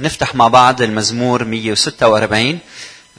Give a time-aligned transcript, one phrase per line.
[0.00, 2.58] نفتح مع بعض المزمور 146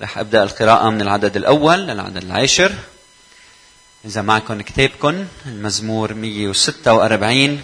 [0.01, 2.71] رح أبدأ القراءة من العدد الأول للعدد العاشر.
[4.05, 7.61] إذا معكم كتابكم المزمور 146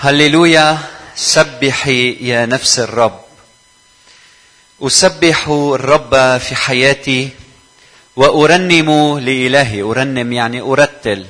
[0.00, 0.78] هللويا
[1.16, 3.20] سبحي يا نفس الرب.
[4.82, 7.30] أسبح الرب في حياتي
[8.16, 9.82] وأرنم لإلهي.
[9.82, 11.26] أرنم يعني أرتل.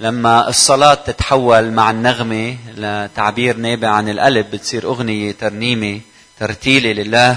[0.00, 6.00] لما الصلاة تتحول مع النغمة لتعبير نابع عن القلب بتصير أغنية ترنيمة
[6.40, 7.36] ترتيلة لله.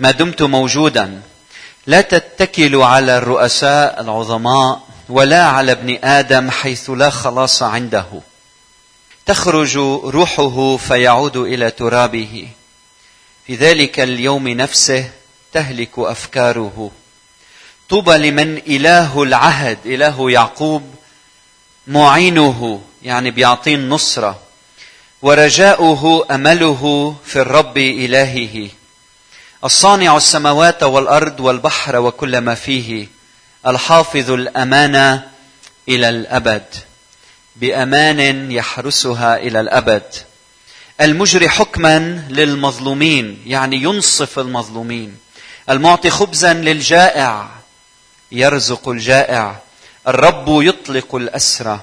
[0.00, 1.22] ما دمت موجودا.
[1.86, 8.06] لا تتكلوا على الرؤساء العظماء ولا على ابن آدم حيث لا خلاص عنده.
[9.26, 12.48] تخرج روحه فيعود إلى ترابه.
[13.46, 15.10] في ذلك اليوم نفسه
[15.52, 16.90] تهلك أفكاره.
[17.88, 20.94] طوبى لمن إله العهد إله يعقوب
[21.86, 24.40] معينه يعني بيعطيه النصرة.
[25.22, 28.68] ورجاؤه أمله في الرب إلهه.
[29.64, 33.08] الصانع السماوات والأرض والبحر وكل ما فيه.
[33.66, 35.28] الحافظ الأمانة
[35.88, 36.66] إلى الأبد.
[37.56, 40.14] بأمان يحرسها إلى الأبد.
[41.00, 45.16] المجري حكما للمظلومين يعني ينصف المظلومين.
[45.70, 47.48] المعطي خبزا للجائع
[48.32, 49.63] يرزق الجائع.
[50.08, 51.80] الرب يطلق الأسرى.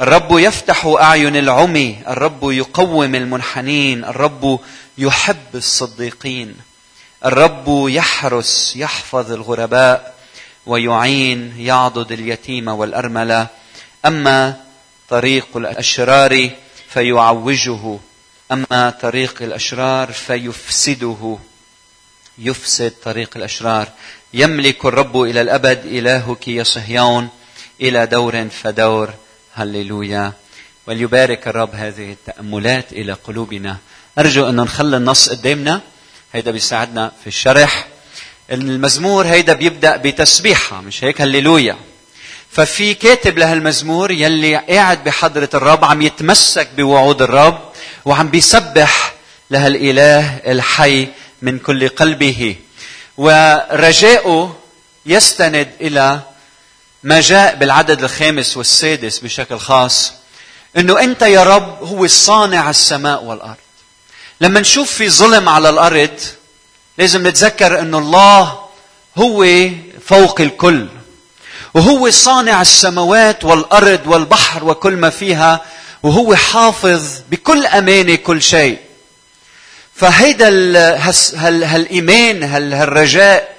[0.00, 1.98] الرب يفتح أعين العمي.
[2.08, 4.04] الرب يقوم المنحنين.
[4.04, 4.60] الرب
[4.98, 6.54] يحب الصديقين.
[7.24, 10.14] الرب يحرس يحفظ الغرباء
[10.66, 13.46] ويعين يعضد اليتيم والأرملة.
[14.04, 14.56] أما
[15.08, 16.50] طريق الأشرار
[16.88, 17.98] فيعوجه.
[18.52, 21.38] أما طريق الأشرار فيفسده.
[22.38, 23.88] يفسد طريق الأشرار.
[24.34, 27.28] يملك الرب إلى الأبد إلهك يا صهيون.
[27.80, 29.10] إلى دور فدور.
[29.54, 30.32] هللويا.
[30.86, 33.76] وليبارك الرب هذه التأملات إلى قلوبنا.
[34.18, 35.80] أرجو أن نخلي النص قدامنا.
[36.32, 37.86] هيدا بيساعدنا في الشرح.
[38.52, 41.76] المزمور هيدا بيبدأ بتسبيحة مش هيك؟ هللويا.
[42.50, 47.58] ففي كاتب لهالمزمور يلي قاعد بحضرة الرب عم يتمسك بوعود الرب
[48.04, 49.14] وعم بيسبح
[49.50, 51.08] لهالإله الحي
[51.42, 52.56] من كل قلبه.
[53.16, 54.56] ورجاؤه
[55.06, 56.20] يستند إلى
[57.06, 60.12] ما جاء بالعدد الخامس والسادس بشكل خاص
[60.76, 63.56] إنه أنت يا رب هو صانع السماء والأرض.
[64.40, 66.20] لما نشوف في ظلم على الأرض
[66.98, 68.58] لازم نتذكر انه الله
[69.16, 69.46] هو
[70.06, 70.88] فوق الكل
[71.74, 75.64] وهو صانع السماوات والأرض والبحر وكل ما فيها
[76.02, 78.78] وهو حافظ بكل أمانة كل شيء.
[79.94, 80.48] فهيدا
[81.36, 83.56] هالإيمان هالرجاء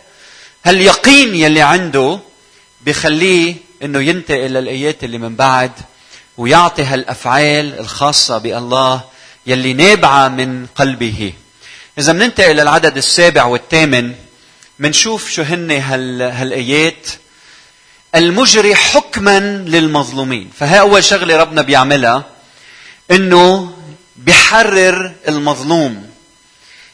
[0.66, 2.20] هاليقين يلي عنده
[2.88, 5.72] بخليه إنه ينتقل للايات اللي من بعد
[6.38, 9.02] ويعطي هالأفعال الخاصة بالله
[9.48, 11.34] يلي نابعة من قلبه.
[12.00, 14.16] إذا بننتقل للعدد السابع والثامن
[14.80, 17.08] بنشوف شو هن هالآيات.
[18.16, 22.26] المجري حكما للمظلومين، فهي أول شغلة ربنا بيعملها
[23.12, 23.74] إنه
[24.16, 26.10] بحرر المظلوم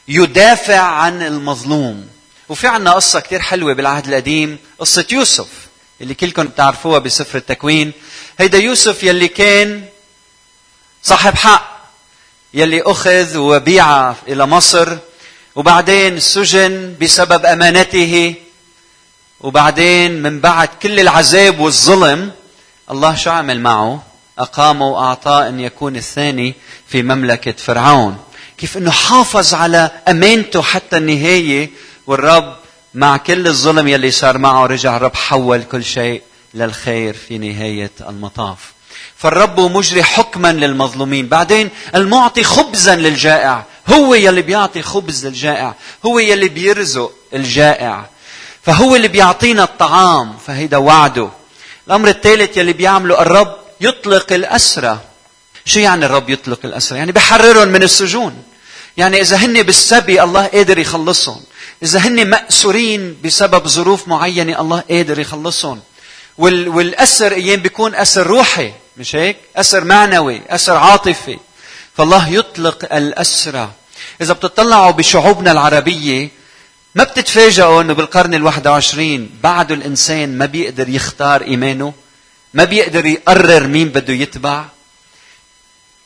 [0.08, 2.08] يدافع عن المظلوم.
[2.48, 5.63] وفي عنا قصة كتير حلوة بالعهد القديم قصة يوسف.
[6.00, 7.92] اللي كلكم بتعرفوها بسفر التكوين.
[8.38, 9.84] هيدا يوسف يلي كان
[11.02, 11.74] صاحب حق
[12.54, 14.96] يلي أخذ وبيع إلى مصر
[15.56, 18.34] وبعدين سجن بسبب أمانته
[19.40, 22.32] وبعدين من بعد كل العذاب والظلم
[22.90, 24.02] الله شو عمل معه؟
[24.38, 26.54] أقامه وأعطاه أن يكون الثاني
[26.88, 28.18] في مملكة فرعون.
[28.58, 31.70] كيف أنه حافظ على أمانته حتى النهاية
[32.06, 32.56] والرب
[32.94, 36.22] مع كل الظلم يلي صار معه رجع الرب حول كل شيء
[36.54, 38.58] للخير في نهاية المطاف.
[39.16, 41.28] فالرب مجري حكما للمظلومين.
[41.28, 43.64] بعدين المعطي خبزا للجائع.
[43.88, 45.74] هو يلي بيعطي خبز للجائع.
[46.06, 48.06] هو يلي بيرزق الجائع.
[48.62, 50.36] فهو اللي بيعطينا الطعام.
[50.46, 51.28] فهيدا وعده.
[51.86, 54.98] الأمر الثالث يلي بيعمله الرب يطلق الأسرى
[55.64, 58.42] شو يعني الرب يطلق الأسرى يعني بحررهم من السجون.
[58.96, 61.42] يعني إذا هن بالسبي الله قادر يخلصهم.
[61.82, 65.80] إذا هن مأسورين بسبب ظروف معينة الله قادر يخلصهم.
[66.38, 66.68] وال...
[66.68, 71.38] والأسر أيام بيكون أسر روحي مش هيك؟ أسر معنوي أسر عاطفي.
[71.96, 73.70] فالله يطلق الأسرى
[74.20, 76.28] إذا بتطلعوا بشعوبنا العربية
[76.94, 81.92] ما بتتفاجئوا إنه بالقرن الواحد وعشرين بعد الإنسان ما بيقدر يختار إيمانه؟
[82.54, 84.64] ما بيقدر يقرر مين بده يتبع؟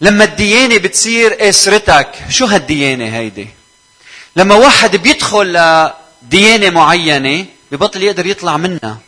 [0.01, 3.49] لما الديانة بتصير اسرتك شو هالديانة هيدي؟
[4.39, 5.47] لما واحد بيدخل
[6.23, 8.99] لديانة معينة ببطل يقدر يطلع منها.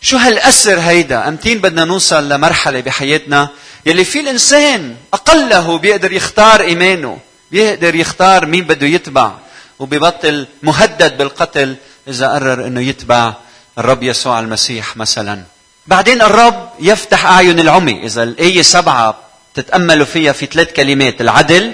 [0.00, 3.48] شو هالأسر هيدا؟ أمتين بدنا نوصل لمرحلة بحياتنا
[3.86, 7.18] يلي في الإنسان أقله بيقدر يختار إيمانه
[7.50, 9.32] بيقدر يختار مين بده يتبع
[9.78, 11.76] وبيبطل مهدد بالقتل
[12.08, 13.34] إذا قرر إنه يتبع
[13.78, 15.42] الرب يسوع المسيح مثلا.
[15.86, 18.06] بعدين الرب يفتح أعين العمي.
[18.06, 19.18] إذا الآية سبعة
[19.54, 21.72] تتاملوا فيها في ثلاث كلمات العدل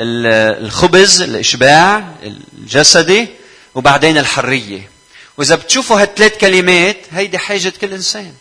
[0.00, 2.08] الخبز الإشباع
[2.58, 3.28] الجسدي
[3.74, 4.90] وبعدين الحرية
[5.38, 8.32] وإذا بتشوفوا هالثلاث كلمات هيدي حاجة كل إنسان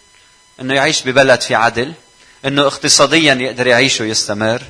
[0.61, 1.93] إنه يعيش ببلد في عدل
[2.45, 4.61] إنه اقتصاديا يقدر يعيش ويستمر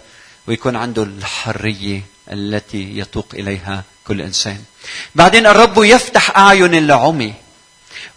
[0.48, 2.01] ويكون عنده الحرية
[2.31, 4.57] التي يتوق إليها كل إنسان.
[5.16, 7.33] بعدين الرب يفتح أعين العمي.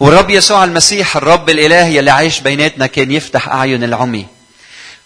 [0.00, 4.26] والرب يسوع المسيح الرب الاله يلي عايش بيناتنا كان يفتح أعين العمي.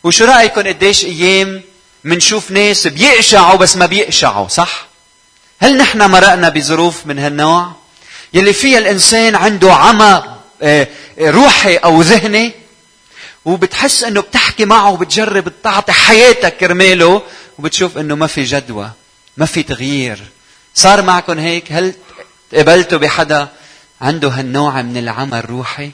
[0.04, 1.62] وشو رأيكم قديش أيام
[2.04, 4.86] منشوف ناس بيقشعوا بس ما بيقشعوا صح؟
[5.60, 7.72] هل نحن مرقنا بظروف من هالنوع؟
[8.34, 10.22] يلي فيها الإنسان عنده عمى
[10.62, 10.88] آه،
[11.20, 12.52] روحي أو ذهني
[13.44, 17.22] وبتحس إنه بتحكي معه وبتجرب تعطي حياتك كرماله
[17.58, 18.90] وبتشوف إنه ما في جدوى
[19.36, 20.22] ما في تغيير
[20.74, 21.94] صار معكم هيك هل
[22.54, 23.48] قبلتوا بحدا
[24.00, 25.90] عنده هالنوع من العمى الروحي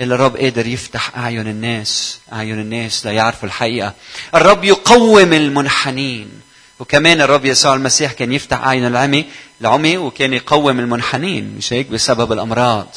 [0.00, 3.94] الرب قادر يفتح أعين الناس أعين الناس ليعرفوا الحقيقة.
[4.34, 6.40] الرب يقوم المنحنين.
[6.78, 9.24] وكمان الرب يسوع المسيح كان يفتح أعين العمي
[9.60, 12.96] العمي وكان يقوم المنحنين مش هيك؟ بسبب الأمراض.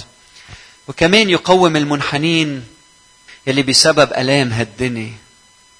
[0.87, 2.63] وكمان يقوم المنحنين
[3.47, 5.13] يلي بسبب آلام هالدنيا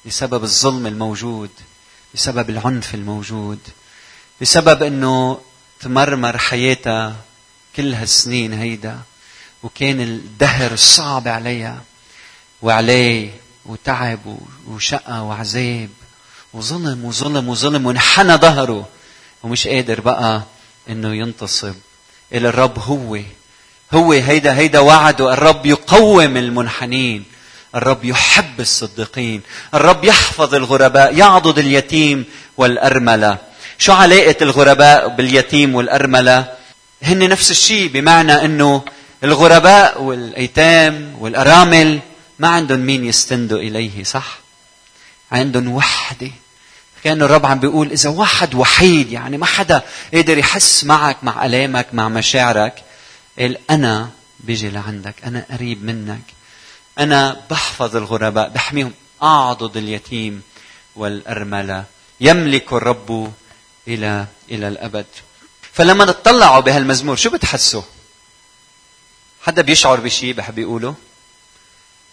[0.05, 1.49] بسبب الظلم الموجود
[2.13, 3.59] بسبب العنف الموجود
[4.41, 5.41] بسبب إنه
[5.79, 7.15] تمرمر حياتها
[7.75, 8.99] كل هالسنين هيدا.
[9.63, 11.81] وكان الدهر الصعب عليها
[12.61, 13.29] وعليه
[13.65, 14.37] وتعب
[14.67, 15.89] وشقة وعذاب
[16.53, 18.87] وظلم وظلم وظلم وانحنى ظهره
[19.43, 20.41] ومش قادر بقى
[20.89, 21.75] إنه ينتصب.
[22.33, 23.19] إلى الرب هو
[23.93, 25.33] هو هيدا هيدا وعده.
[25.33, 27.23] الرب يقوم المنحنين.
[27.75, 29.41] الرب يحب الصديقين.
[29.73, 32.25] الرب يحفظ الغرباء يعضد اليتيم
[32.57, 33.37] والأرملة.
[33.77, 36.53] شو علاقة الغرباء باليتيم والأرملة؟
[37.03, 38.81] هن نفس الشيء بمعنى أنه
[39.23, 41.99] الغرباء والأيتام والأرامل
[42.39, 44.39] ما عندهم مين يستندوا إليه صح؟
[45.31, 46.31] عندهم وحدة.
[47.03, 49.83] كان الرب عم بيقول إذا واحد وحيد يعني ما حدا
[50.13, 52.83] قادر يحس معك مع ألامك مع مشاعرك
[53.39, 54.09] قال أنا
[54.39, 56.21] بيجي لعندك أنا قريب منك.
[56.99, 60.41] أنا بحفظ الغرباء بحميهم أعضد اليتيم
[60.95, 61.83] والأرملة.
[62.21, 63.33] يملك الرب
[63.87, 65.05] إلى إلى الأبد.
[65.73, 67.81] فلما تطلعوا بهالمزمور شو بتحسوا؟
[69.41, 70.95] حدا بيشعر بشيء بحب يقوله؟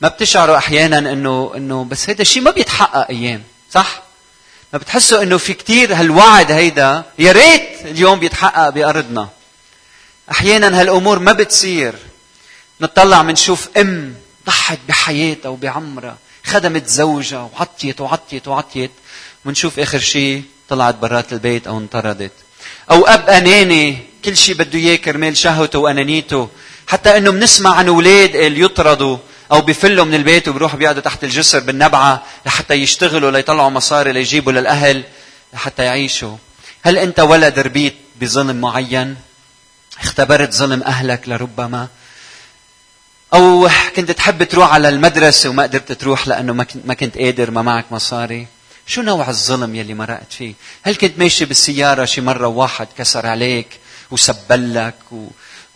[0.00, 4.02] ما بتشعروا أحيانا انه إنه بس هذا الشيء ما بيتحقق أيام صح؟
[4.72, 9.28] ما بتحسوا إنه في كتير هالوعد هيدا يا ريت اليوم بيتحقق بأرضنا.
[10.30, 11.94] أحيانا هالأمور ما بتصير.
[12.80, 14.14] نطلع منشوف أم
[14.46, 18.90] ضحت بحياتها وبعمرها خدمت زوجها وعطيت وعطيت وعطيت.
[19.44, 22.32] ونشوف آخر شيء طلعت برات البيت أو انطردت.
[22.90, 26.48] أو أب أناني كل شيء بده إياه كرمال شهوته وأنانيته.
[26.88, 29.18] حتى إنه بنسمع عن أولاد اللي يطردوا
[29.52, 35.04] أو بفلوا من البيت وبيروحوا بيقعدوا تحت الجسر بالنبعة لحتى يشتغلوا ليطلعوا مصاري ليجيبوا للأهل
[35.54, 36.36] لحتى يعيشوا.
[36.82, 39.16] هل أنت ولد ربيت بظلم معين؟
[40.00, 41.88] اختبرت ظلم أهلك لربما؟
[43.34, 46.52] أو كنت تحب تروح على المدرسة وما قدرت تروح لأنه
[46.84, 48.46] ما كنت قادر ما معك مصاري؟
[48.86, 53.68] شو نوع الظلم يلي مرقت فيه؟ هل كنت ماشي بالسيارة شي مرة واحد كسر عليك
[54.10, 55.26] وسبلك و...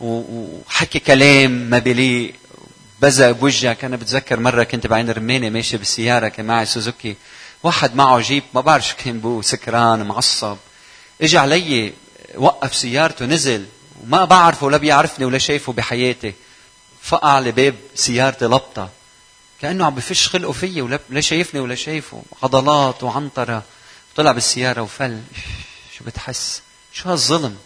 [0.01, 2.35] وحكي كلام ما بليق
[3.01, 3.85] بزق بوجهك.
[3.85, 7.17] أنا بتذكر مرة كنت بعين رمانه ماشي بالسيارة كان معي سوزوكي.
[7.63, 10.57] واحد معه جيب ما بعرف شو كان بو سكران معصب.
[11.23, 11.93] اجى علي
[12.35, 13.67] وقف سيارته نزل.
[14.03, 16.35] وما بعرفه ولا بيعرفني ولا شايفه بحياتي.
[17.03, 18.91] فقع على باب سيارتي لبطة.
[19.61, 22.23] كأنه عم بفش خلقه فيي ولا شايفني ولا شايفه.
[22.43, 23.63] عضلات وعنطرة.
[24.17, 25.21] طلع بالسيارة وفل.
[25.99, 27.57] شو بتحس؟ شو هالظلم؟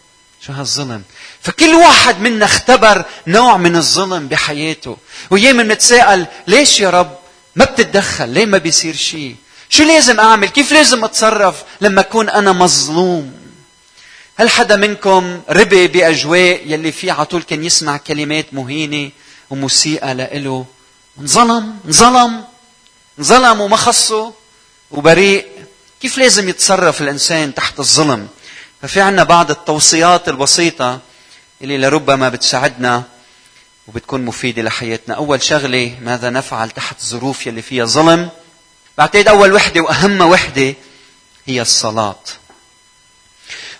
[0.46, 1.02] شو هالظلم؟
[1.42, 4.96] فكل واحد منا اختبر نوع من الظلم بحياته.
[5.30, 7.18] وياما بنتساءل ليش يا رب
[7.56, 9.36] ما بتتدخل؟ ليه ما بيصير شيء
[9.68, 13.32] شو لازم أعمل؟ كيف لازم أتصرف لما أكون أنا مظلوم؟
[14.36, 19.10] هل حدا منكم ربي بأجواء يلي فيه على طول كان يسمع كلمات مهينة
[19.50, 20.66] ومسيئة لإله؟
[21.20, 22.44] انظلم انظلم
[23.18, 24.32] انظلم وما خصه
[24.90, 25.46] وبريء.
[26.02, 28.28] كيف لازم يتصرف الإنسان تحت الظلم؟
[28.86, 31.00] ففي عنا بعض التوصيات البسيطة
[31.62, 33.02] اللي لربما بتساعدنا
[33.88, 35.14] وبتكون مفيدة لحياتنا.
[35.14, 38.30] أول شغلة ماذا نفعل تحت الظروف يلي فيها ظلم؟
[38.98, 40.74] بعتقد أول وحدة وأهم وحدة
[41.46, 42.18] هي الصلاة.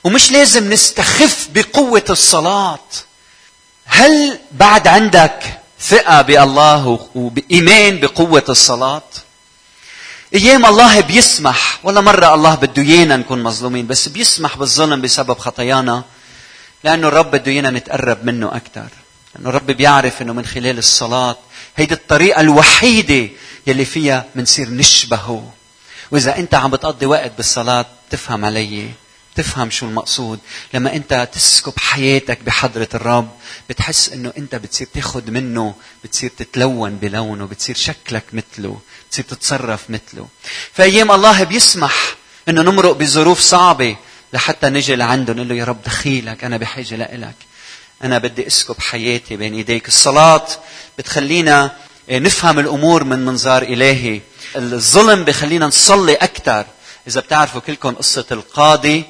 [0.05, 2.89] ومش لازم نستخف بقوة الصلاة.
[3.85, 9.03] هل بعد عندك ثقة بالله وإيمان بقوة الصلاة؟
[10.35, 11.81] إيام الله بيسمح.
[11.83, 16.05] ولا مرة الله بده ايانا نكون مظلومين بس بيسمح بالظلم بسبب خطايانا
[16.85, 18.89] لأنه الرب بده ايانا نتقرب منه أكثر
[19.35, 21.37] لأنه الرب بيعرف إنه من خلال الصلاة
[21.77, 23.29] هيدي الطريقة الوحيدة
[23.67, 25.53] يلي فيها منصير نشبهه.
[26.11, 28.91] وإذا أنت عم بتقضي وقت بالصلاة تفهم علي.
[29.37, 30.39] تفهم شو المقصود.
[30.75, 33.29] لما انت تسكب حياتك بحضرة الرب
[33.69, 35.75] بتحس انه انت بتصير تاخذ منه
[36.05, 40.29] بتصير تتلون بلونه بتصير شكلك مثله بتصير تتصرف مثله.
[40.73, 42.15] فأيام الله بيسمح
[42.49, 43.97] إنه نمرق بظروف صعبة
[44.33, 47.37] لحتى نجي لعنده نقول له يا رب دخيلك أنا بحاجة لإلك.
[48.05, 49.89] أنا بدي أسكب حياتي بين إيديك.
[49.89, 50.47] الصلاة
[50.99, 51.77] بتخلينا
[52.11, 54.21] نفهم الأمور من منظار إلهي.
[54.57, 56.67] الظلم بخلينا نصلي أكثر
[57.09, 59.05] إذا بتعرفوا كلكم قصة القاضي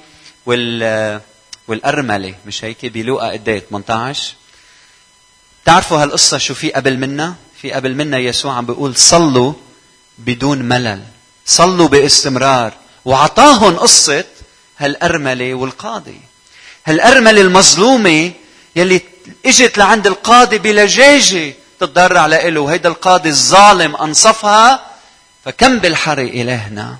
[0.46, 1.20] وال
[1.68, 4.34] والأرملة مش هيك؟ بلوقا قد إيه 18
[5.64, 9.52] تعرفوا هالقصة شو في قبل منا؟ في قبل منا يسوع عم بيقول صلوا
[10.18, 11.02] بدون ملل
[11.46, 12.72] صلوا باستمرار
[13.04, 14.24] وعطاهم قصة
[14.78, 16.20] هالأرملة والقاضي.
[16.86, 18.32] هالأرملة المظلومة
[18.76, 19.00] يلي
[19.46, 24.86] إجت لعند القاضي بلجاجة تتضرع له وهيدا القاضي الظالم أنصفها
[25.44, 26.96] فكم بالحري إلهنا؟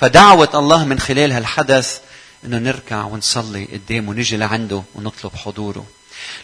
[0.00, 1.98] فدعوة الله من خلال هالحدث
[2.44, 5.86] إنه نركع ونصلي قدامه ونجي لعنده ونطلب حضوره.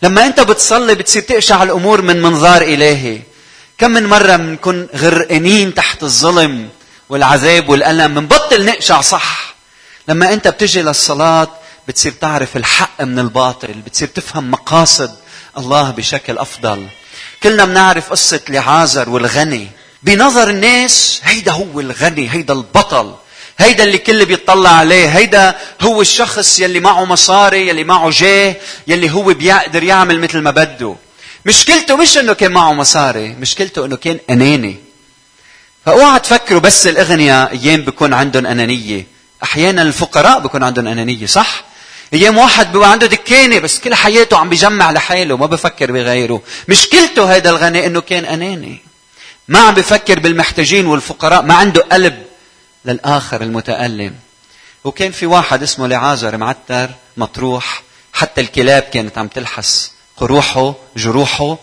[0.03, 3.21] لما أنت بتصلي بتصير تقشع الأمور من منظار إلهي.
[3.79, 6.69] كم من مرة بنكون غرقانين تحت الظلم
[7.09, 9.55] والعذاب والألم بنبطل نقشع صح.
[10.09, 11.49] لما أنت بتجي للصلاة
[11.89, 15.15] بتصير تعرف الحق من الباطل بتصير تفهم مقاصد
[15.59, 16.89] الله بشكل أفضل.
[17.43, 19.71] كلنا بنعرف قصة لعازر والغني.
[20.03, 23.15] بنظر الناس هيدا هو الغني هيدا البطل.
[23.61, 29.11] هيدا اللي كل بيطلع عليه هيدا هو الشخص يلي معه مصاري يلي معه جاه يلي
[29.11, 30.97] هو بيقدر يعمل مثل ما بده.
[31.47, 34.77] مشكلته مش إنه كان معه مصاري مشكلته إنه كان أناني.
[35.87, 39.07] فأوعى تفكروا بس الاغنياء أيام بكون عندهم أنانية.
[39.43, 41.65] أحيانا الفقراء بكون عندهم أنانية صح؟
[42.15, 46.43] أيام واحد بيبقى عنده دكانة بس كل حياته عم بيجمع لحاله ما بفكر بغيره.
[46.69, 48.83] مشكلته هذا الغني إنه كان أناني.
[49.49, 52.30] ما عم بفكر بالمحتاجين والفقراء ما عنده قلب.
[52.85, 54.15] للآخر المتألم.
[54.85, 57.83] وكان في واحد اسمه لعازر معتر مطروح
[58.13, 61.59] حتى الكلاب كانت عم تلحس قروحه جروحه.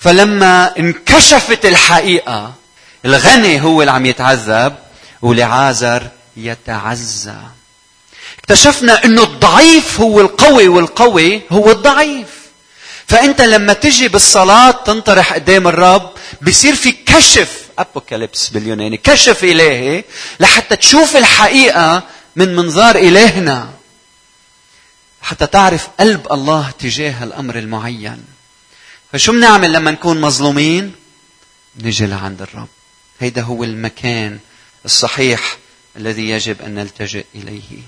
[0.00, 2.54] فلما انكشفت الحقيقة
[3.04, 4.74] الغني هو اللي عم يتعذب
[5.22, 7.36] ولعازر يتعزى.
[8.38, 12.26] اكتشفنا إنه الضعيف هو القوي والقوي هو الضعيف.
[13.06, 16.10] فأنت لما تجي بالصلاة تنطرح قدام الرب
[16.42, 20.04] بصير في كشف ابوكاليبس باليوناني كشف الهي
[20.40, 22.02] لحتى تشوف الحقيقة
[22.36, 23.70] من منظار إلهنا.
[25.22, 28.24] حتى تعرف قلب الله تجاه الأمر المعين.
[29.12, 30.94] فشو بنعمل لما نكون مظلومين؟
[31.80, 32.68] نجي لعند الرب.
[33.20, 34.38] هيدا هو المكان
[34.84, 35.56] الصحيح
[35.96, 37.78] الذي يجب أن نلتجئ إليه.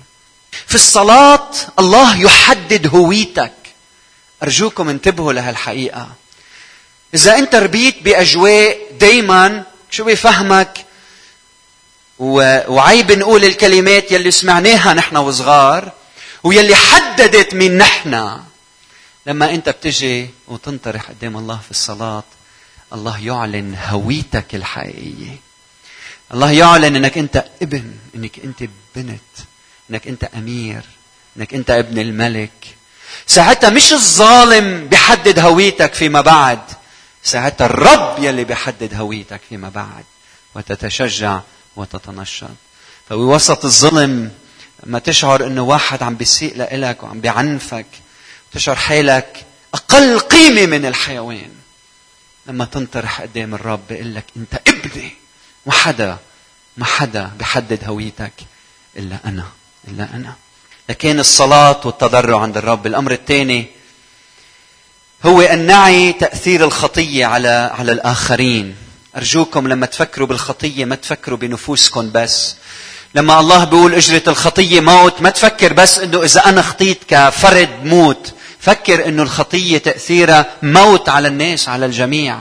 [0.67, 3.53] في الصلاة الله يحدد هويتك.
[4.43, 6.09] أرجوكم انتبهوا لهالحقيقة.
[7.13, 10.85] إذا أنت ربيت بأجواء دائما شو بيفهمك
[12.19, 15.91] وعيب نقول الكلمات يلي سمعناها نحن وصغار
[16.43, 18.39] ويلي حددت مين نحن.
[19.25, 22.23] لما انت بتجي وتنطرح قدام الله في الصلاة
[22.93, 25.39] الله يعلن هويتك الحقيقية.
[26.33, 29.19] الله يعلن إنك أنت ابن إنك أنت بنت
[29.89, 30.81] إنك أنت أمير
[31.37, 32.75] إنك أنت ابن الملك.
[33.27, 36.59] ساعتها مش الظالم بيحدد هويتك فيما بعد.
[37.23, 40.03] ساعتها الرب يلي بيحدد هويتك فيما بعد
[40.55, 41.39] وتتشجع
[41.75, 42.47] وتتنشط.
[43.09, 44.31] فبوسط الظلم
[44.83, 47.85] ما تشعر إنه واحد عم بيسيء لك وعم بيعنفك
[48.51, 51.51] تشعر حالك أقل قيمة من الحيوان.
[52.47, 55.15] لما تنطرح قدام الرب بيقول لك أنت ابني
[55.65, 56.17] ما حدا
[56.77, 58.33] ما حدا بحدد هويتك
[58.97, 59.45] إلا أنا
[59.87, 60.35] إلا أنا.
[60.89, 62.87] لكن الصلاة والتضرع عند الرب.
[62.87, 63.67] الأمر الثاني
[65.25, 68.75] هو أن نعي تأثير الخطية على على الآخرين.
[69.17, 72.55] أرجوكم لما تفكروا بالخطية ما تفكروا بنفوسكم بس.
[73.15, 78.33] لما الله بيقول أجرة الخطية موت ما تفكر بس إنه إذا أنا خطيت كفرد موت.
[78.59, 82.39] فكر إنه الخطية تأثيرها موت على الناس على الجميع.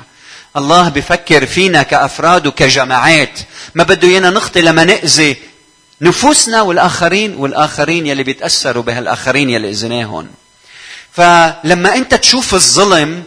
[0.56, 3.38] الله بفكر فينا كأفراد وكجماعات.
[3.74, 5.36] ما بده إيانا نخطي لما نأذي
[6.00, 10.28] نفوسنا والآخرين والآخرين يلي بيتأثروا بهالآخرين يلي أذيناهم.
[11.12, 13.24] فلما انت تشوف الظلم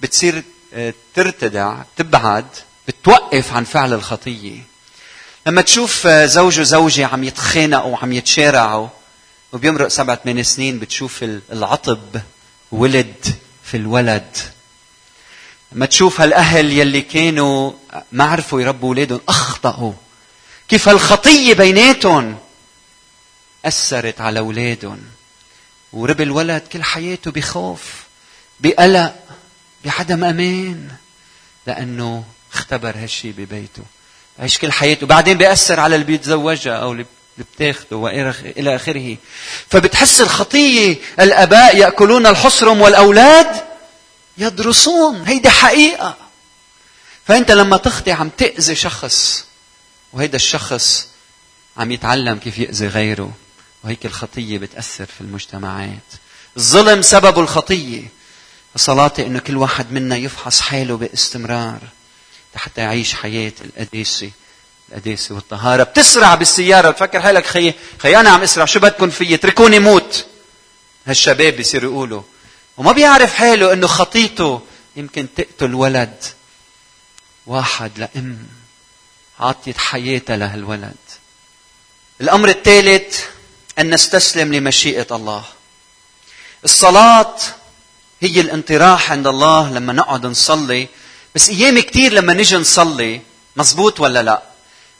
[0.00, 0.42] بتصير
[0.74, 2.46] آه، ترتدع تبعد
[2.88, 4.62] بتوقف عن فعل الخطية.
[5.46, 8.88] لما تشوف آه، زوج وزوجة عم يتخانقوا وعم يتشارعوا
[9.52, 12.20] وبيمرق سبعة ثمان سنين بتشوف العطب
[12.72, 13.26] ولد
[13.64, 14.36] في الولد.
[15.72, 17.72] لما تشوف هالأهل يلي كانوا
[18.12, 19.92] ما عرفوا يربوا أولادهم أخطأوا.
[20.68, 22.38] كيف الخطية بيناتهم
[23.64, 25.17] أثرت على أولادهم.
[25.92, 27.82] ورب الولد كل حياته بخوف
[28.60, 29.14] بقلق
[29.84, 30.88] بعدم أمان
[31.66, 33.82] لأنه اختبر هالشي ببيته.
[34.38, 35.06] عيش كل حياته.
[35.06, 37.06] بعدين بيأثر على اللي بيتزوجها أو اللي
[37.38, 39.16] بتاخده وإلى آخره.
[39.70, 43.64] فبتحس الخطية الآباء يأكلون الحصرم والأولاد
[44.38, 45.22] يدرسون.
[45.22, 46.16] هيدي حقيقة.
[47.26, 49.44] فأنت لما تخطي عم تأذي شخص
[50.12, 51.08] وهيدا الشخص
[51.76, 53.32] عم يتعلم كيف يأذي غيره.
[53.84, 55.98] وهيك الخطية بتأثر في المجتمعات.
[56.56, 58.02] الظلم سبب الخطية.
[58.76, 61.78] صلاتي إنه كل واحد منا يفحص حاله باستمرار
[62.54, 64.30] حتى يعيش حياة القداسة
[64.88, 65.82] القداسة والطهارة.
[65.82, 66.90] بتسرع بالسيارة.
[66.90, 68.64] بتفكر حالك خي خي أنا عم أسرع.
[68.64, 70.26] شو بدكم فيي؟ اتركوني موت.
[71.06, 72.22] هالشباب بيصيروا يقولوا.
[72.76, 74.60] وما بيعرف حاله إنه خطيته
[74.96, 76.24] يمكن تقتل ولد
[77.46, 78.46] واحد لأم
[79.40, 80.96] عطيت حياتها لهالولد.
[82.20, 83.20] الأمر الثالث
[83.78, 85.44] أن نستسلم لمشيئة الله.
[86.64, 87.36] الصلاة
[88.20, 90.88] هي الانطراح عند الله لما نقعد نصلي.
[91.34, 93.20] بس أيام كثير لما نجي نصلي
[93.56, 94.42] مزبوط ولا لا؟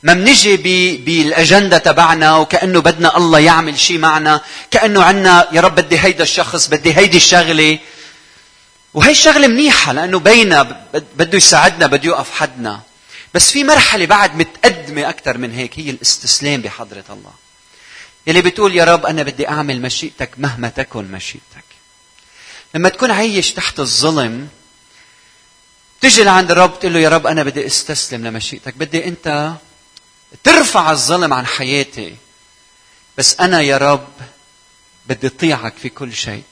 [0.03, 0.57] ما بنجي
[0.97, 6.67] بالأجندة تبعنا وكأنه بدنا الله يعمل شيء معنا كأنه عنا يا رب بدي هيدا الشخص
[6.67, 7.79] بدي هيدي الشغلة.
[8.93, 12.81] وهي الشغلة منيحة لأنه بينا بده يساعدنا بده يوقف حدنا.
[13.33, 17.48] بس في مرحلة بعد متقدمة أكثر من هيك هي الاستسلام بحضرة الله.
[18.29, 21.63] يلي بتقول يا رب أنا بدي أعمل مشيئتك مهما تكن مشيئتك.
[22.75, 24.47] لما تكون عايش تحت الظلم
[26.01, 28.73] تجي لعند الرب تقول له يا رب أنا بدي أستسلم لمشيئتك.
[28.73, 29.53] بدي أنت
[30.43, 32.15] ترفع الظلم عن حياتي.
[33.17, 34.07] بس أنا يا رب
[35.07, 36.43] بدي أطيعك في كل شيء.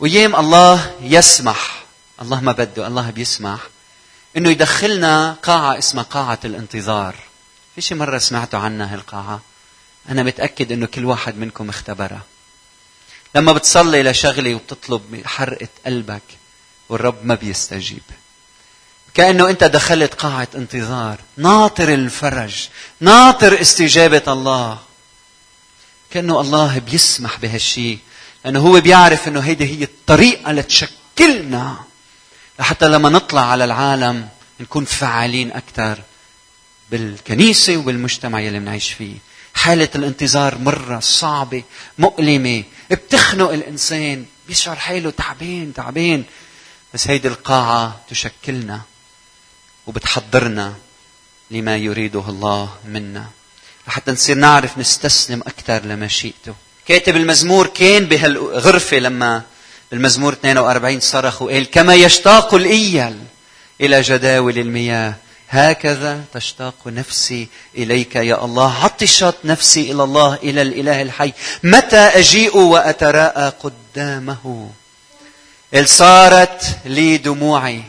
[0.00, 1.84] وايام الله يسمح
[2.22, 3.60] الله ما بده الله بيسمح
[4.36, 7.14] إنه يدخلنا قاعة اسمها قاعة الانتظار.
[7.74, 9.40] في شي مرة سمعتوا عنها هالقاعة؟
[10.08, 12.22] أنا متأكد إنه كل واحد منكم اختبرها.
[13.34, 16.22] لما بتصلي لشغلة وبتطلب حرقة قلبك
[16.88, 18.02] والرب ما بيستجيب.
[19.14, 22.68] كأنه أنت دخلت قاعة انتظار ناطر الفرج
[23.00, 24.78] ناطر استجابة الله.
[26.10, 27.98] كأنه الله بيسمح بهالشيء
[28.44, 31.76] لأنه هو بيعرف إنه هيدي هي الطريقة لتشكلنا.
[32.58, 34.28] لحتى لما نطلع على العالم
[34.60, 35.98] نكون فعالين أكثر
[36.90, 39.14] بالكنيسة وبالمجتمع يلي بنعيش فيه.
[39.58, 41.62] حالة الانتظار مرة صعبة
[41.98, 46.24] مؤلمة بتخنق الإنسان بيشعر حاله تعبان تعبان.
[46.94, 48.80] بس هيدي القاعة تشكلنا
[49.86, 50.74] وبتحضرنا
[51.50, 53.26] لما يريده الله منا.
[53.88, 56.54] لحتى نصير نعرف نستسلم أكثر لمشيئته
[56.86, 59.42] كاتب المزمور كان بهالغرفة لما
[59.90, 63.18] بالمزمور 42 صرخ وقال كما يشتاق الإيل
[63.80, 65.14] إلى جداول المياه.
[65.50, 68.84] هكذا تشتاق نفسي إليك يا الله.
[68.84, 71.32] عطشت نفسي إلى الله إلى الإله الحي.
[71.62, 74.70] متى أجيء وأتراءى قدامه؟
[75.84, 77.82] صارت لي دموعي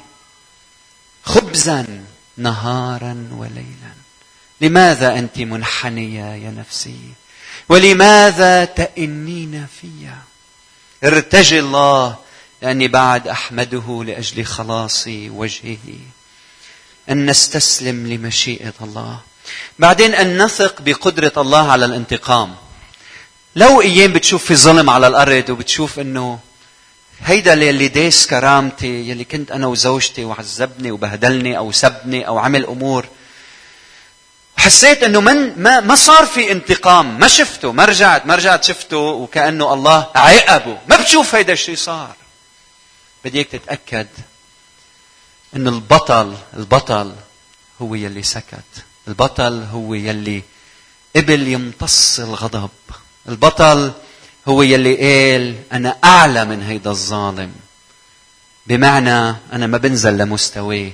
[1.23, 2.03] خبزا
[2.37, 3.93] نهارا وليلا.
[4.61, 6.99] لماذا أنت منحنية يا نفسي؟
[7.69, 10.09] ولماذا تئنين في؟
[11.03, 12.15] ارتجي الله
[12.61, 15.77] لأني بعد أحمده لأجل خلاص وجهه.
[17.09, 19.19] أن نستسلم لمشيئة الله.
[19.79, 22.55] بعدين أن نثق بقدرة الله على الانتقام.
[23.55, 26.39] لو أيام بتشوف في ظلم على الأرض وبتشوف إنه
[27.25, 33.05] هيدا اللي داس كرامتي يلي كنت أنا وزوجتي وعذبني وبهدلني أو سبني أو عمل أمور.
[34.57, 37.19] حسيت إنه من ما ما صار في انتقام.
[37.19, 37.71] ما شفته.
[37.71, 42.15] ما رجعت ما رجعت شفته وكأنه الله عاقبه ما بتشوف هيدا الشيء صار.
[43.25, 44.07] بديك تتأكد
[45.55, 47.15] إن البطل البطل
[47.81, 48.85] هو يلي سكت.
[49.07, 50.43] البطل هو يلي
[51.15, 52.69] قبل يمتص الغضب.
[53.29, 53.91] البطل
[54.47, 57.53] هو يلي قال أنا أعلى من هيدا الظالم.
[58.67, 60.91] بمعنى أنا ما بنزل لمستواه.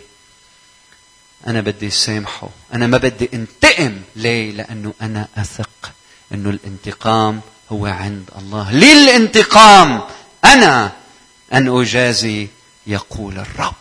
[1.47, 2.49] أنا بدي سامحه.
[2.73, 5.91] أنا ما بدي انتقم ليه؟ لأنه أنا أثق
[6.33, 7.41] إنه الانتقام
[7.71, 8.71] هو عند الله.
[8.71, 10.01] للانتقام
[10.45, 10.91] أنا
[11.53, 12.47] أن أجازي
[12.87, 13.73] يقول الرب.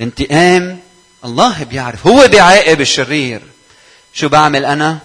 [0.00, 0.80] الانتقام
[1.24, 2.06] الله بيعرف.
[2.06, 3.42] هو بيعاقب الشرير.
[4.12, 4.98] شو بعمل أنا؟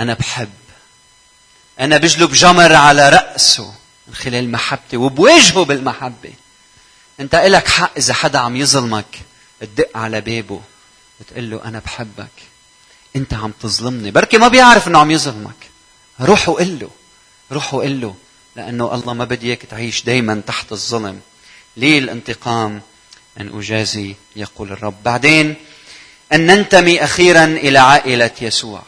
[0.00, 0.50] أنا بحب.
[1.80, 3.74] أنا بجلب جمر على رأسه
[4.08, 6.32] من خلال محبتي وبواجهه بالمحبة.
[7.20, 9.20] أنت إلك حق إذا حدا عم يظلمك.
[9.60, 10.60] تدق على بابه
[11.20, 12.30] وتقول له أنا بحبك.
[13.16, 14.10] أنت عم تظلمني.
[14.10, 15.70] بركي ما بيعرف إنه عم يظلمك.
[16.20, 16.90] روح وقل له.
[17.52, 18.14] روح وقل له.
[18.56, 21.20] لأنه الله ما بدي إياك تعيش دائما تحت الظلم.
[21.76, 22.82] ليه الانتقام؟
[23.40, 25.02] أن أجازي يقول الرب.
[25.02, 25.54] بعدين
[26.32, 28.82] أن ننتمي أخيرا إلى عائلة يسوع.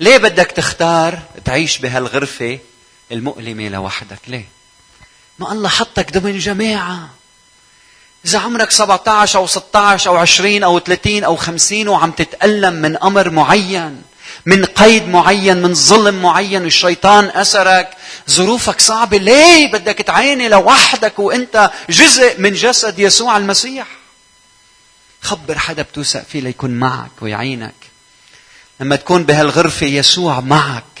[0.00, 2.58] ليه بدك تختار تعيش بهالغرفة
[3.12, 4.48] المؤلمة لوحدك؟ ليه؟
[5.38, 7.10] ما الله حطك ضمن جماعة.
[8.24, 13.30] إذا عمرك 17 أو 16 أو 20 أو 30 أو 50 وعم تتألم من أمر
[13.30, 14.02] معين
[14.46, 17.96] من قيد معين من ظلم معين الشيطان أسرك.
[18.30, 19.18] ظروفك صعبة.
[19.18, 23.86] ليه بدك تعاني لوحدك وأنت جزء من جسد يسوع المسيح؟
[25.22, 27.74] خبر حدا بتوثق فيه ليكون معك ويعينك.
[28.80, 31.00] لما تكون بهالغرفة يسوع معك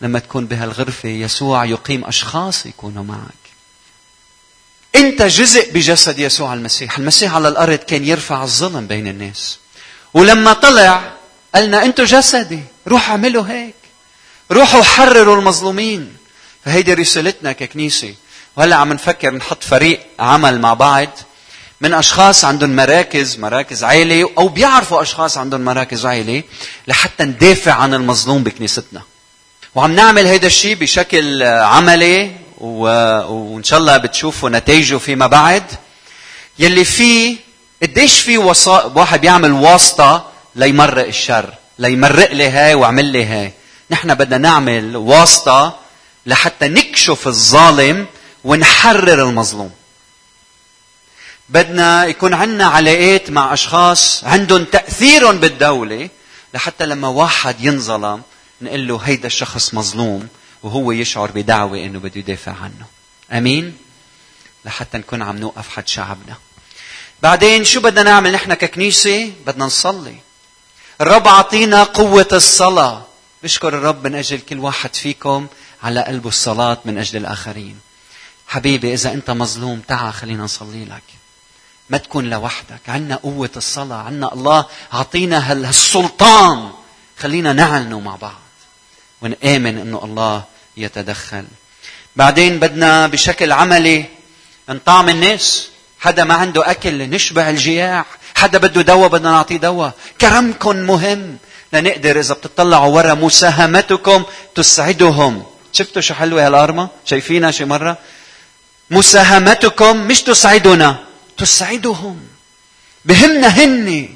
[0.00, 3.40] لما تكون بهالغرفة يسوع يقيم أشخاص يكونوا معك.
[4.96, 6.98] أنت جزء بجسد يسوع المسيح.
[6.98, 9.58] المسيح على الأرض كان يرفع الظلم بين الناس.
[10.14, 11.12] ولما طلع
[11.54, 13.74] قالنا أنتوا جسدي روحوا اعملوا هيك.
[14.52, 16.16] روحوا حرروا المظلومين.
[16.64, 18.14] فهيدي رسالتنا ككنيسة.
[18.56, 21.08] وهلا عم نفكر نحط فريق عمل مع بعض.
[21.80, 26.42] من أشخاص عندهم مراكز مراكز عائلة أو بيعرفوا أشخاص عندهم مراكز عائلة
[26.88, 29.02] لحتى ندافع عن المظلوم بكنيستنا.
[29.74, 32.82] وعم نعمل هيدا الشيء بشكل عملي و...
[33.32, 35.64] وإن شاء الله بتشوفوا نتائجه فيما بعد.
[36.58, 37.36] يلي فيه
[37.82, 38.92] قديش في وسا...
[38.94, 43.52] واحد بيعمل واسطة ليمرق الشر ليمرق لي هاي واعمل لي هاي.
[43.90, 45.78] نحن بدنا نعمل واسطة
[46.26, 48.06] لحتى نكشف الظالم
[48.44, 49.70] ونحرر المظلوم.
[51.48, 56.08] بدنا يكون عندنا علاقات مع أشخاص عندهم تأثير بالدولة
[56.54, 58.22] لحتى لما واحد ينظلم
[58.62, 60.28] نقول له هيدا الشخص مظلوم
[60.62, 62.86] وهو يشعر بدعوة إنه بده يدافع عنه.
[63.32, 63.76] آمين؟
[64.64, 66.34] لحتى نكون عم نوقف حد شعبنا.
[67.22, 70.16] بعدين شو بدنا نعمل؟ نحن ككنيسة بدنا نصلي.
[71.00, 73.02] الرب عطينا قوة الصلاة.
[73.42, 75.46] بشكر الرب من أجل كل واحد فيكم
[75.82, 77.80] على قلبه الصلاة من أجل الآخرين.
[78.48, 81.02] حبيبي إذا أنت مظلوم تعا خلينا نصلي لك.
[81.90, 82.80] ما تكون لوحدك.
[82.88, 83.96] عنا قوة الصلاة.
[83.96, 86.70] عنا الله عطينا هالسلطان.
[87.18, 88.40] خلينا نعلنه مع بعض.
[89.22, 90.44] ونآمن أنه الله
[90.76, 91.44] يتدخل.
[92.16, 94.04] بعدين بدنا بشكل عملي
[94.68, 95.68] نطعم الناس.
[96.00, 98.06] حدا ما عنده أكل نشبع الجياع.
[98.34, 99.92] حدا بده دواء بدنا نعطيه دواء.
[100.20, 101.36] كرمكم مهم.
[101.72, 105.44] لنقدر إذا بتطلعوا ورا مساهمتكم تسعدهم.
[105.72, 107.98] شفتوا شو حلوة هالأرمة شايفينها شي مرة؟
[108.90, 110.98] مساهمتكم مش تسعدنا
[111.36, 112.20] تسعدهم.
[113.04, 114.08] بهمنا هن.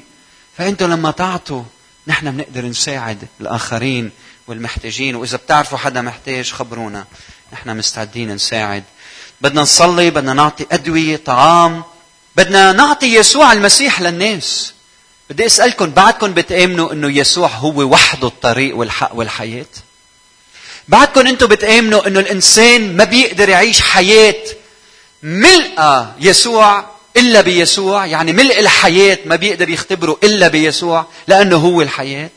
[0.57, 1.63] فإنتوا لما تعطوا
[2.07, 4.11] نحن بنقدر نساعد الآخرين
[4.47, 5.15] والمحتاجين.
[5.15, 7.05] وإذا بتعرفوا حدا محتاج خبرونا.
[7.53, 8.83] نحن مستعدين نساعد.
[9.41, 11.83] بدنا نصلي بدنا نعطي أدوية طعام.
[12.37, 14.73] بدنا نعطي يسوع المسيح للناس.
[15.29, 19.65] بدي أسألكم بعدكم بتآمنوا إنه يسوع هو وحده الطريق والحق والحياة؟
[20.87, 24.35] بعدكم أنتم بتآمنوا إنه الإنسان ما بيقدر يعيش حياة
[25.23, 26.85] ملقى يسوع
[27.17, 32.29] إلا بيسوع؟ يعني ملء الحياة ما بيقدر يختبره إلا بيسوع لأنه هو الحياة.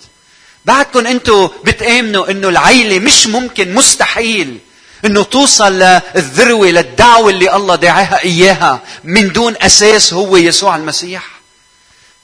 [0.64, 4.58] بعدكم أنتم بتآمنوا إنه العيلة مش ممكن مستحيل
[5.04, 8.82] إنه توصل للذروة للدعوة اللي الله دعاها إياها.
[9.04, 11.28] من دون أساس هو يسوع المسيح.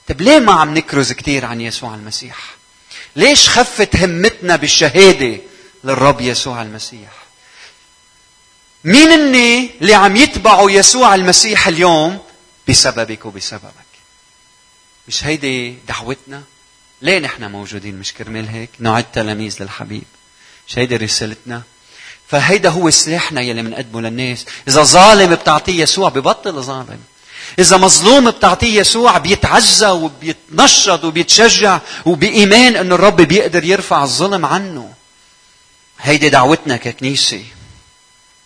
[0.07, 2.37] طيب ليه ما عم نكرز كثير عن يسوع المسيح؟
[3.15, 5.37] ليش خفت همتنا بالشهادة
[5.83, 7.09] للرب يسوع المسيح؟
[8.83, 12.19] مين اللي عم يتبعوا يسوع المسيح اليوم؟
[12.69, 13.85] بسببك وبسببك.
[15.07, 16.43] مش هيدي دعوتنا؟
[17.01, 20.03] ليه نحن موجودين مش كرمال هيك؟ نعد تلاميذ للحبيب.
[20.67, 21.61] مش هيدي رسالتنا؟
[22.27, 26.99] فهيدا هو سلاحنا يلي بنقدمه للناس إذا ظالم بتعطيه يسوع ببطل ظالم
[27.59, 34.93] إذا مظلوم بتعطيه يسوع بيتعزى وبيتنشط وبيتشجع وبإيمان أن الرب بيقدر يرفع الظلم عنه.
[35.99, 37.43] هيدي دعوتنا ككنيسة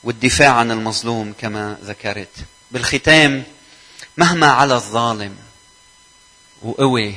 [0.04, 2.36] والدفاع عن المظلوم كما ذكرت.
[2.72, 3.44] بالختام
[4.18, 5.36] مهما على الظالم
[6.62, 7.16] وقوي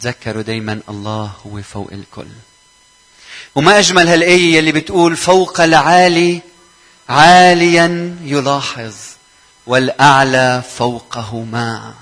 [0.00, 2.28] تذكروا دايما الله هو فوق الكل
[3.56, 6.40] وما أجمل هالآية اللي بتقول فوق العالي
[7.08, 8.94] عاليا يلاحظ
[9.66, 11.94] والأعلى فوقهما.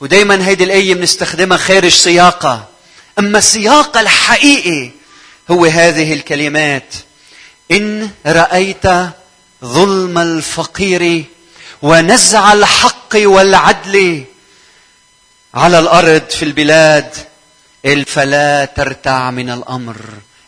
[0.00, 2.68] ودايما هيدي الآية بنستخدمها خارج سياقها.
[3.18, 4.90] أما السياق الحقيقي
[5.50, 6.94] هو هذه الكلمات.
[7.70, 8.86] إن رأيت
[9.64, 11.24] ظلم الفقير
[11.82, 14.24] ونزع الحق والعدل
[15.54, 17.14] على الأرض في البلاد
[18.06, 19.96] فلا ترتع من الأمر.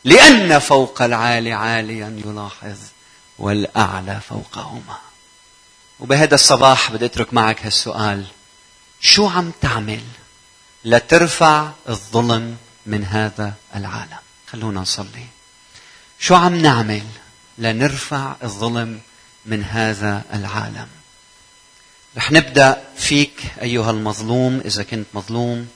[0.04, 2.78] لأن فوق العالي عاليا يلاحظ
[3.38, 4.98] والأعلى فوقهما.
[6.00, 8.24] وبهذا الصباح بدي أترك معك هالسؤال.
[9.00, 10.02] شو عم تعمل
[10.84, 15.26] لترفع الظلم من هذا العالم؟ خلونا نصلي.
[16.18, 17.02] شو عم نعمل
[17.58, 19.00] لنرفع الظلم
[19.46, 20.88] من هذا العالم؟
[22.16, 25.68] رح نبدأ فيك أيها المظلوم إذا كنت مظلوم.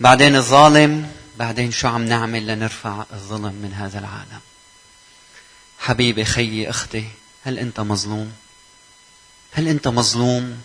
[0.00, 4.40] بعدين الظالم بعدين شو عم نعمل لنرفع الظلم من هذا العالم؟
[5.78, 7.08] حبيبي خيي أختي
[7.44, 8.32] هل أنت مظلوم؟
[9.52, 10.62] هل أنت مظلوم؟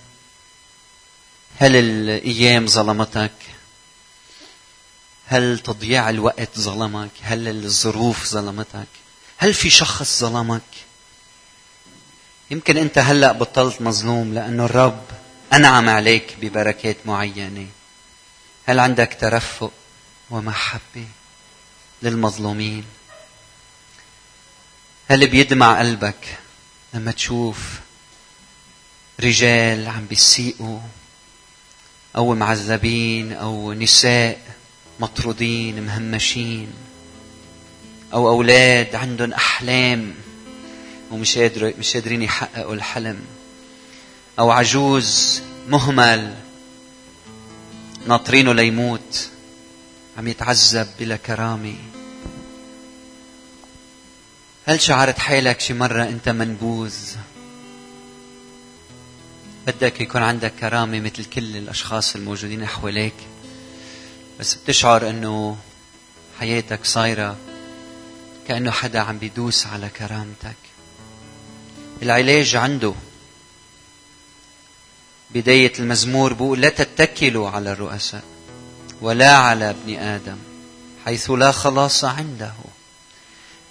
[1.60, 3.32] هل الأيام ظلمتك؟
[5.26, 8.88] هل تضييع الوقت ظلمك؟ هل الظروف ظلمتك؟
[9.38, 10.62] هل في شخص ظلمك؟
[12.52, 15.04] يمكن أنت هلأ بطلت مظلوم لأنه الرب
[15.54, 17.68] أنعم عليك ببركات معينة.
[18.66, 19.72] هل عندك ترفق؟
[20.32, 21.08] ومحبة
[22.04, 22.86] للمظلومين.
[25.10, 26.40] هل بيدمع قلبك
[26.94, 27.58] لما تشوف
[29.20, 30.80] رجال عم بيسيئوا
[32.16, 34.56] أو معذبين أو نساء
[35.00, 36.74] مطرودين مهمشين
[38.14, 40.14] أو أولاد عندهم أحلام
[41.12, 43.22] ومش قادر مش قادرين يحققوا الحلم
[44.40, 46.36] أو عجوز مهمل
[48.08, 49.30] ناطرينه ليموت؟
[50.18, 51.76] عم يتعذب بلا كرامة.
[54.66, 56.96] هل شعرت حالك شي مرة أنت منبوذ؟
[59.68, 63.14] بدك يكون عندك كرامة مثل كل الأشخاص الموجودين حواليك.
[64.40, 65.58] بس بتشعر أنه
[66.40, 67.38] حياتك صايرة
[68.48, 70.56] كأنه حدا عم بيدوس على كرامتك.
[72.02, 72.94] العلاج عنده.
[75.32, 78.24] بداية المزمور بيقول لا تتكلوا على الرؤساء.
[79.02, 80.38] ولا على ابن آدم
[81.06, 82.54] حيث لا خلاص عنده.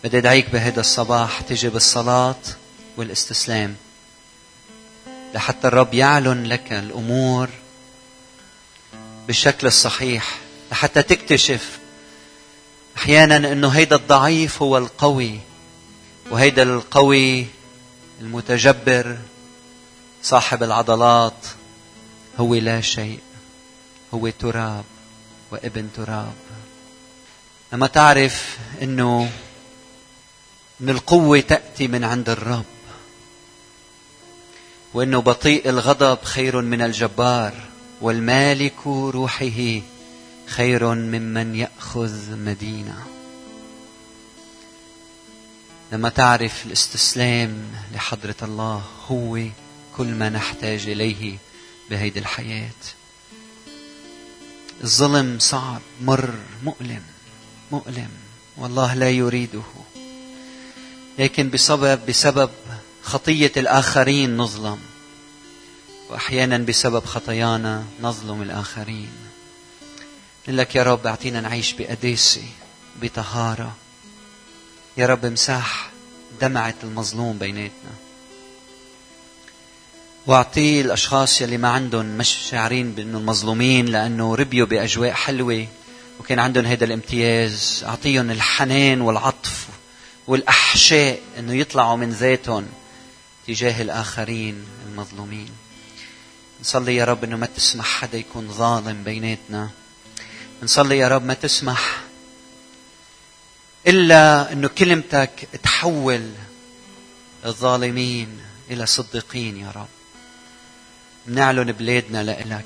[0.04, 2.40] بدي أدعيك بهذا الصباح تجي بالصلاة
[2.96, 3.76] والاستسلام.
[5.34, 7.48] لحتى الرب يعلن لك الأمور
[9.26, 10.38] بالشكل الصحيح
[10.72, 11.78] لحتى تكتشف
[12.96, 15.40] أحيانا إنه هيدا الضعيف هو القوي
[16.30, 17.46] وهيدا القوي
[18.20, 19.18] المتجبر
[20.22, 21.46] صاحب العضلات
[22.38, 23.20] هو لا شيء
[24.14, 24.84] هو تراب.
[25.50, 26.34] وابن تراب.
[27.72, 29.30] لما تعرف إنه
[30.80, 32.64] ان القوة تأتي من عند الرب
[34.94, 37.54] وإنه بطيء الغضب خير من الجبار
[38.00, 39.80] والمالك روحه
[40.46, 43.06] خير ممن يأخذ مدينة.
[45.92, 47.62] لما تعرف الاستسلام
[47.94, 49.38] لحضرة الله هو
[49.96, 51.36] كل ما نحتاج إليه
[51.90, 52.70] بهيدي الحياة.
[54.84, 57.02] الظلم صعب مر مؤلم
[57.72, 58.08] مؤلم.
[58.56, 59.62] والله لا يريده.
[61.18, 62.50] لكن بسبب بسبب
[63.02, 64.78] خطية الآخرين نظلم.
[66.10, 69.12] وأحيانا بسبب خطايانا نظلم الآخرين.
[70.44, 72.48] نقول لك يا رب أعطينا نعيش بقداسه
[73.02, 73.76] بطهارة.
[74.96, 75.90] يا رب امسح
[76.40, 78.09] دمعة المظلوم بيناتنا.
[80.26, 85.66] واعطيه الأشخاص يلي ما عندهم مش شاعرين بإنه مظلومين لأنه ربيوا بأجواء حلوة
[86.20, 87.84] وكان عندهم هذا الامتياز.
[87.86, 89.68] أعطيهم الحنان والعطف
[90.26, 92.66] والأحشاء إنه يطلعوا من ذاتهم
[93.46, 95.50] تجاه الآخرين المظلومين.
[96.60, 99.70] نصلي يا رب إنه ما تسمح حدا يكون ظالم بيناتنا.
[100.62, 102.00] نصلي يا رب ما تسمح
[103.86, 106.30] إلا إنه كلمتك تحول
[107.46, 109.99] الظالمين إلى صديقين يا رب.
[111.26, 112.64] بنعلن بلادنا لإلك.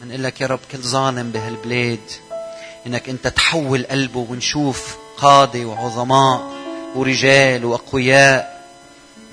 [0.00, 2.10] بنقول لك يا رب كل ظالم بهالبلاد.
[2.86, 6.52] إنك أنت تحول قلبه ونشوف قاضي وعظماء
[6.94, 8.66] ورجال وأقوياء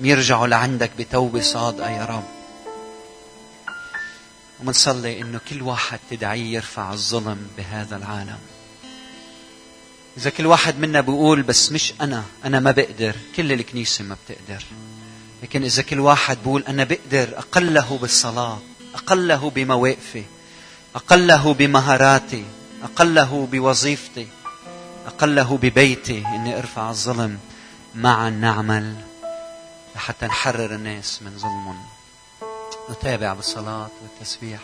[0.02, 2.24] يرجعوا لعندك بتوبة صادقة يا رب.
[4.60, 8.40] ومنصلي إنه كل واحد تدعيه يرفع الظلم بهذا العالم.
[10.18, 14.64] إذا كل واحد منا بيقول بس مش أنا أنا ما بقدر كل الكنيسة ما بتقدر.
[15.44, 18.60] لكن إذا كل واحد بيقول أنا بقدر أقله بالصلاة
[18.96, 20.24] أقله بمواقفي
[20.96, 22.46] أقله بمهاراتي
[22.84, 24.28] أقله بوظيفتي
[25.08, 27.40] أقله ببيتي إني أرفع الظلم
[27.96, 28.96] معا نعمل
[29.96, 31.78] لحتى نحرر الناس من ظلمهم.
[32.92, 34.60] نتابع بالصلاة والتسبيح.